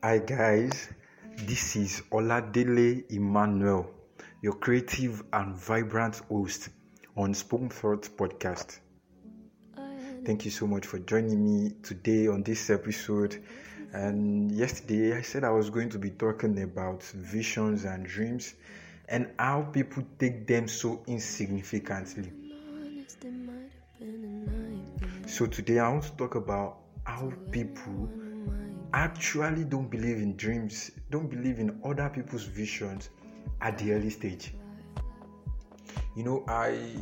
[0.00, 0.88] Hi guys,
[1.36, 3.90] this is Oladele Emmanuel,
[4.40, 6.70] your creative and vibrant host
[7.16, 8.78] on Spoken Thoughts podcast.
[10.24, 13.42] Thank you so much for joining me today on this episode.
[13.92, 18.54] And yesterday I said I was going to be talking about visions and dreams
[19.08, 22.30] and how people take them so insignificantly.
[25.26, 28.08] So today I want to talk about how people
[28.92, 33.10] actually don't believe in dreams, don't believe in other people's visions
[33.60, 34.54] at the early stage.
[36.16, 36.96] You know, I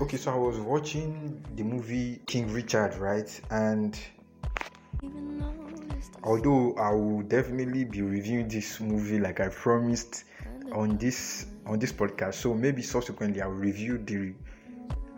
[0.00, 3.40] okay, so I was watching the movie King Richard, right?
[3.50, 3.98] And
[6.24, 10.24] although I will definitely be reviewing this movie like I promised
[10.72, 14.34] on this on this podcast, so maybe subsequently I'll review the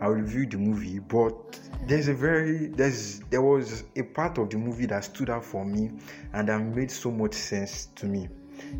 [0.01, 4.57] I'll review the movie, but there's a very there's there was a part of the
[4.57, 5.91] movie that stood out for me
[6.33, 8.29] and that made so much sense to me.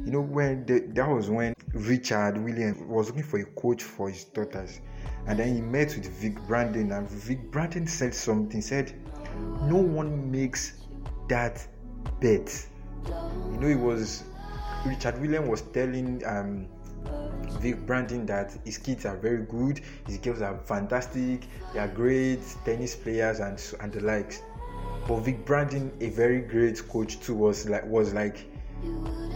[0.06, 4.10] You know when the, that was when Richard Williams was looking for a coach for
[4.10, 4.82] his daughters,
[5.28, 8.62] and then he met with Vic Brandon, and Vic Brandon said something.
[8.62, 8.94] Said,
[9.64, 10.86] "No one makes
[11.28, 11.66] that
[12.20, 12.68] bet."
[13.06, 14.24] You know, it was
[14.86, 16.68] Richard Williams was telling um,
[17.60, 21.42] Vic Brandon that his kids are very good, his girls are fantastic,
[21.74, 24.42] they are great tennis players and and the likes.
[25.08, 28.46] But Vic Brandon, a very great coach too, was like was like,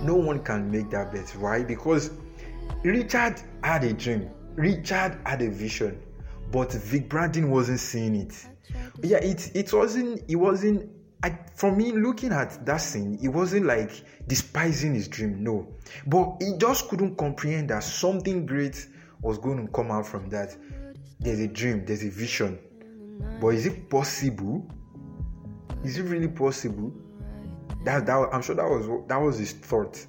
[0.02, 1.30] no one can make that bet.
[1.40, 1.64] Why?
[1.64, 2.12] Because
[2.84, 6.02] Richard had a dream, Richard had a vision,
[6.52, 8.46] but Vic Brandon wasn't seeing it.
[9.02, 10.90] Yeah, it it wasn't it wasn't
[11.24, 15.74] I, for me, looking at that scene, it wasn't like despising his dream, no.
[16.06, 18.88] But he just couldn't comprehend that something great
[19.22, 20.56] was going to come out from that.
[21.22, 22.60] There's a dream, there's a vision.
[23.40, 24.70] But is it possible?
[25.86, 26.94] Is it really possible?
[27.86, 30.06] That, that I'm sure that was that was his thought.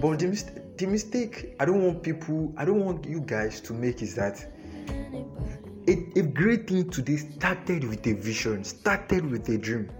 [0.00, 4.02] But the, the mistake I don't want people, I don't want you guys to make
[4.02, 4.52] is that
[5.88, 9.90] a, a great thing today started with a vision, started with a dream.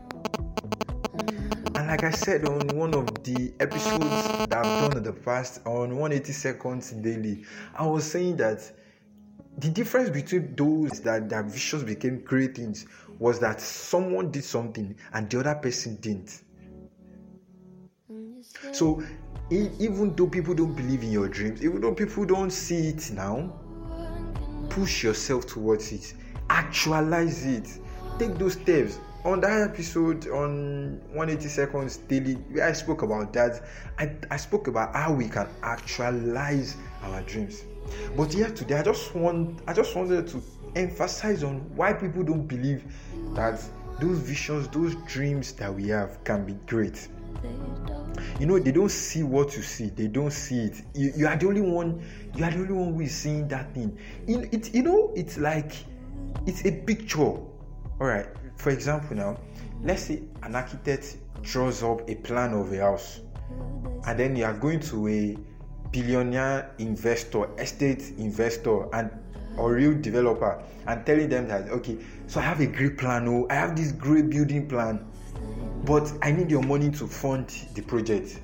[1.15, 5.61] And like I said on one of the episodes that I've done in the past,
[5.67, 7.45] on 180 Seconds Daily,
[7.75, 8.61] I was saying that
[9.59, 12.87] the difference between those that their visions became great things
[13.19, 16.43] was that someone did something and the other person didn't.
[18.73, 19.03] So
[19.51, 23.62] even though people don't believe in your dreams, even though people don't see it now,
[24.75, 26.15] push yourself towards it.
[26.49, 27.79] Actualize it.
[28.19, 28.99] Take those steps.
[29.25, 33.63] On that episode on 180 seconds daily i spoke about that
[33.97, 37.63] I, I spoke about how we can actualize our dreams.
[38.17, 40.43] But here today i just want i just wanted to
[40.75, 42.83] emphasize on why people don't believe
[43.35, 43.63] that
[44.01, 47.07] those visions those dreams that we have can be great
[48.39, 49.87] you know they don't see what you see.
[49.87, 50.83] They don't see it.
[50.95, 52.03] You, you are the only one
[52.35, 53.99] you are the only one who is seeing that thing.
[54.27, 55.73] In it you know it's like
[56.47, 57.21] it's a picture.
[57.21, 57.49] All
[58.01, 58.27] right.
[58.57, 59.39] For example now
[59.83, 63.21] let's say an architect draws up a plan of a house
[64.07, 65.37] and then you are going to a
[65.91, 69.11] billionaire investor estate investor and
[69.57, 73.47] or real developer and telling them that okay so i have a great plan oh
[73.51, 75.05] i have this great building plan
[75.85, 78.41] but I need your money to fund the project.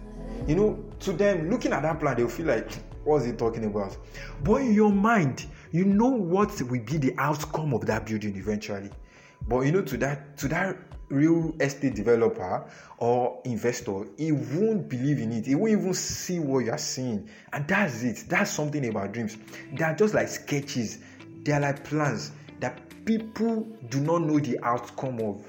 [0.46, 2.70] You know, to them, looking at that plan, they'll feel like,
[3.04, 3.96] what's he talking about?
[4.44, 8.90] But in your mind, you know what will be the outcome of that building eventually.
[9.46, 10.76] But you know, to that to that
[11.10, 12.64] real estate developer
[12.98, 15.46] or investor, he won't believe in it.
[15.46, 17.28] He won't even see what you are seeing.
[17.52, 18.24] And that's it.
[18.28, 19.36] That's something about dreams.
[19.72, 20.98] They are just like sketches.
[21.44, 25.46] They are like plans that people do not know the outcome of.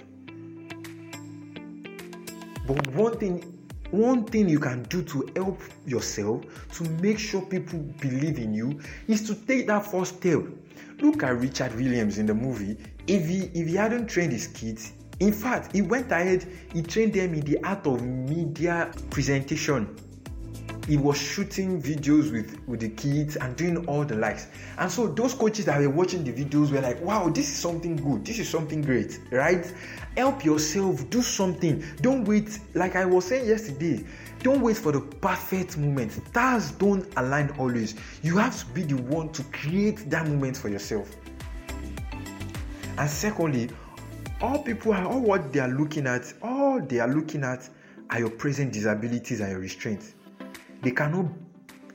[2.69, 3.59] But one thing
[3.89, 8.79] one thing you can do to help yourself to make sure people believe in you
[9.07, 10.43] is to take that first step.
[10.99, 12.77] Look at Richard Williams in the movie.
[13.07, 17.13] If he if he hadn't trained his kids, in fact, he went ahead, he trained
[17.13, 19.95] them in the art of media presentation.
[20.89, 24.47] He was shooting videos with, with the kids and doing all the likes.
[24.79, 27.95] And so those coaches that were watching the videos were like, wow, this is something
[27.95, 28.25] good.
[28.25, 29.71] This is something great, right?
[30.17, 31.83] Help yourself, do something.
[32.01, 34.03] Don't wait, like I was saying yesterday,
[34.41, 36.13] don't wait for the perfect moment.
[36.13, 37.93] Stars don't align always.
[38.23, 41.15] You have to be the one to create that moment for yourself.
[42.97, 43.69] And secondly,
[44.41, 47.69] all people are all what they are looking at, all they are looking at
[48.09, 50.15] are your present disabilities and your restraints.
[50.81, 51.25] They cannot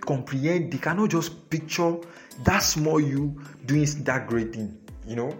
[0.00, 1.96] comprehend, they cannot just picture
[2.44, 4.78] that small you doing that great thing.
[5.06, 5.38] You know,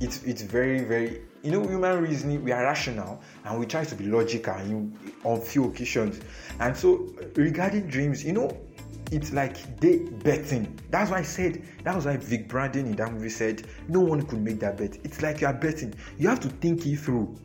[0.00, 3.94] it's it's very very you know human reasoning we are rational and we try to
[3.94, 6.20] be logical in, on few occasions.
[6.60, 8.56] And so regarding dreams you know
[9.12, 10.78] it's like they betting.
[10.90, 14.22] That's why i said that was why vic brandon in that movie said no one
[14.22, 14.98] could make that bet.
[15.04, 15.94] It's like you are betting.
[16.18, 17.36] You have to think it through.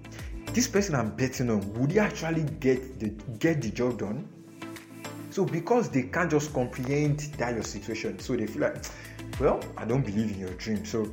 [0.53, 4.27] This person i'm betting on would he actually get the get the job done
[5.39, 8.75] so because they can't just comprehend that your situation so they feel like
[9.39, 10.83] well i don't believe in your dream.
[10.83, 11.09] So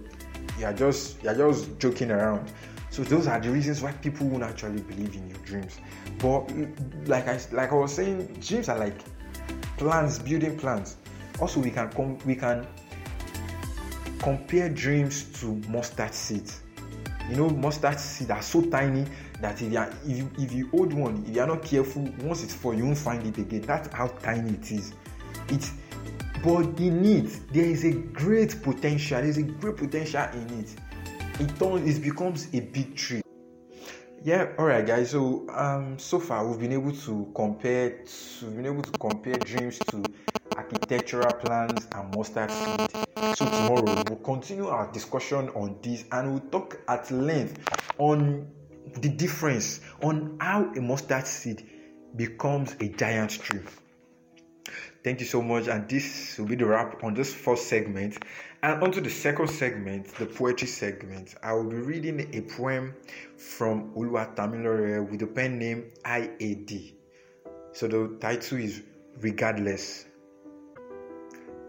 [0.58, 2.50] you're just you're just joking around.
[2.90, 5.78] So those are the reasons why people won't actually believe in your dreams.
[6.19, 6.50] But
[7.06, 8.99] like i like i was saying dreams are like
[9.76, 10.96] plans building plans.
[11.40, 12.67] Also we can com- we can
[14.19, 16.62] compare dreams to mustard seeds
[17.28, 19.05] you know mustard seeds are so tiny
[19.40, 22.02] that if you, are, if you if you hold one if you are not careful
[22.20, 23.62] once it's full you won't find it again.
[23.62, 24.93] That's how tiny it is.
[25.49, 25.73] It's
[26.44, 29.20] but in it there is a great potential.
[29.20, 30.75] There's a great potential in it.
[31.40, 33.23] It turns it becomes a big tree
[34.26, 35.11] yeah all right guys.
[35.11, 39.38] So um so far we've been able to compare to, we've been able to compare
[39.38, 40.12] dreams to
[40.56, 42.90] architectural plans and mustard seed.
[43.37, 47.61] So tomorrow we'll continue our discussion on this and we'll talk at length
[47.99, 48.49] on
[48.96, 51.64] the difference on how a mustard seed
[52.17, 53.61] becomes a giant tree
[55.02, 55.68] Thank you so much.
[55.68, 58.18] And this will be the wrap on this first segment.
[58.62, 61.34] And onto the second segment, the poetry segment.
[61.42, 62.94] I will be reading a poem
[63.36, 66.94] from Oluwatamilore with the pen name IAD.
[67.72, 68.82] So the title is
[69.20, 70.06] Regardless.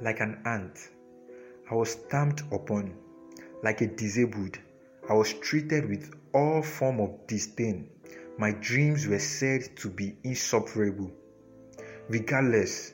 [0.02, 0.78] Like an ant,
[1.72, 2.94] I was stamped upon.
[3.64, 4.60] Like a disabled,
[5.10, 7.90] I was treated with all form of disdain.
[8.38, 11.12] My dreams were said to be insuperable.
[12.10, 12.94] Regardless,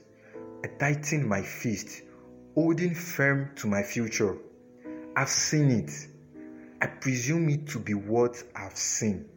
[0.64, 2.02] I tighten my fist,
[2.56, 4.36] holding firm to my future.
[5.16, 5.92] I've seen it.
[6.82, 9.30] I presume it to be what I've seen.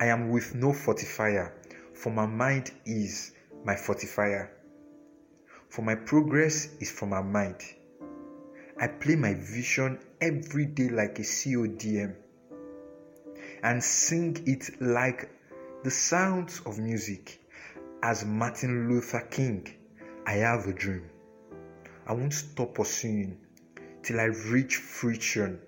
[0.00, 1.52] I am with no fortifier,
[1.92, 3.32] for my mind is
[3.64, 4.48] my fortifier.
[5.68, 7.62] For my progress is from my mind.
[8.80, 12.14] I play my vision every day like a CODM
[13.62, 15.28] and sing it like
[15.84, 17.39] the sounds of music
[18.02, 19.66] as Martin Luther King
[20.26, 21.10] I have a dream.
[22.06, 23.38] I won't stop pursuing
[24.02, 25.60] till I reach fruition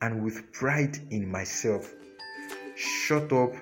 [0.00, 1.92] and with pride in myself,
[2.76, 3.52] shut up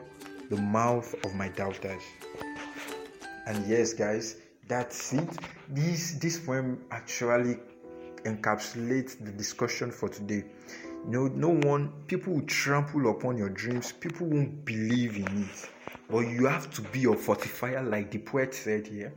[0.50, 2.02] the mouth of my doubters.
[3.46, 4.36] And yes, guys,
[4.68, 5.28] that's it.
[5.68, 7.58] This this poem actually
[8.24, 10.44] encapsulates the discussion for today.
[11.06, 15.70] You know, no one people will trample upon your dreams, people won't believe in it
[16.08, 19.12] but you have to be your fortifier, like the poet said here.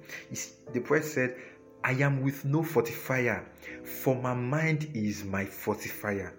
[0.73, 1.35] The poet said,
[1.83, 3.45] I am with no fortifier,
[3.83, 6.33] for my mind is my fortifier.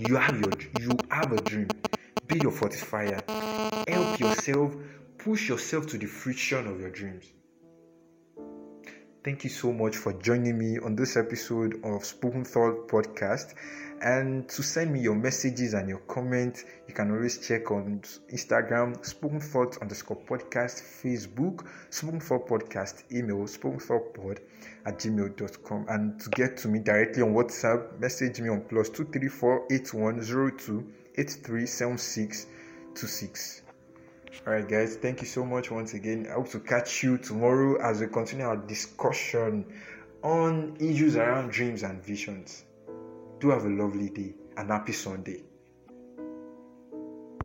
[0.00, 1.68] You have your you have a dream.
[2.26, 3.22] Be your fortifier.
[3.88, 4.74] Help yourself,
[5.18, 7.26] push yourself to the fruition of your dreams.
[9.24, 13.54] Thank you so much for joining me on this episode of Spoken Thought Podcast.
[14.02, 18.00] And to send me your messages and your comments, you can always check on
[18.32, 24.40] Instagram, Spoken Thought underscore podcast, Facebook, Spoken Thought Podcast, email, Spoken Thought Pod
[24.86, 25.86] at gmail.com.
[25.88, 30.84] And to get to me directly on WhatsApp, message me on plus 234 8102
[31.16, 33.62] 837626.
[34.44, 36.26] Alright, guys, thank you so much once again.
[36.28, 39.64] I hope to catch you tomorrow as we continue our discussion
[40.24, 42.64] on issues around dreams and visions.
[43.42, 45.42] Do have a lovely day and happy Sunday.